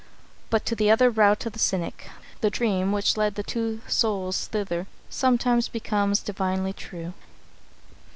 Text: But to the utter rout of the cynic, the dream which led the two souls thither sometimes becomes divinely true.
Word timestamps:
But 0.49 0.65
to 0.65 0.75
the 0.75 0.89
utter 0.89 1.11
rout 1.11 1.45
of 1.45 1.53
the 1.53 1.59
cynic, 1.59 2.09
the 2.39 2.49
dream 2.49 2.91
which 2.91 3.17
led 3.17 3.35
the 3.35 3.43
two 3.43 3.81
souls 3.87 4.47
thither 4.47 4.87
sometimes 5.11 5.67
becomes 5.69 6.21
divinely 6.23 6.73
true. 6.73 7.13